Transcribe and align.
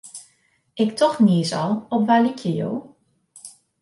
Ik 0.83 0.95
tocht 0.97 1.19
niis 1.25 1.51
al, 1.61 1.71
op 1.95 2.01
wa 2.07 2.17
lykje 2.25 2.51
jo? 2.61 2.71